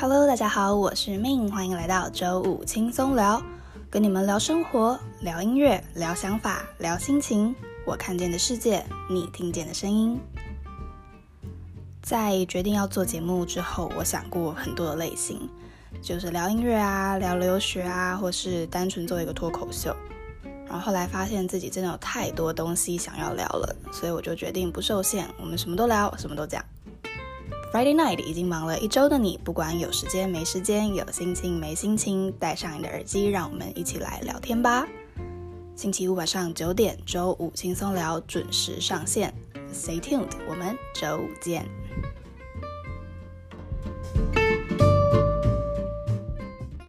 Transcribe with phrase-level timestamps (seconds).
[0.00, 3.42] Hello，大家好，我是 Min，欢迎来到周五轻松聊，
[3.90, 7.52] 跟你们聊生活、聊音乐、聊想法、聊心情。
[7.84, 10.16] 我看见的世界，你听见的声音。
[12.00, 15.50] 在决定要做节目之后，我想过很多的类型，
[16.00, 19.92] 就是聊音乐啊、聊留学啊，或是单纯做一个脱口秀。
[20.64, 26.64] 然后后来发现自己真的有太多东西想要聊了，所以我就决定不受限，我们什么都聊，什么都讲。
[27.70, 34.88] Friday night 已经忙了一周的你，不管有时间没时间，有心情没心情，戴上你的耳机，让我们一起来聊天吧。
[35.76, 39.34] 星期五晚上九点，周五轻松聊准时上线
[39.70, 41.68] ，Stay tuned，我们周五见。